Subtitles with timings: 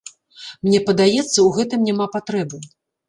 [0.67, 2.57] Мне падаецца, у гэтым няма патрэбы.